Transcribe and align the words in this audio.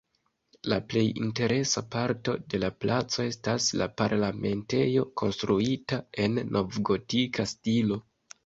La 0.71 0.77
plej 0.91 1.01
interesa 1.25 1.83
parto 1.95 2.33
de 2.53 2.61
la 2.63 2.71
placo 2.85 3.27
estas 3.33 3.67
la 3.83 3.89
Parlamentejo 4.03 5.07
konstruita 5.23 6.01
en 6.25 6.45
novgotika 6.59 7.51
stilo. 7.57 8.05